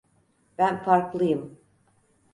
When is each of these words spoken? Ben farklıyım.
Ben 0.57 0.83
farklıyım. 0.83 1.57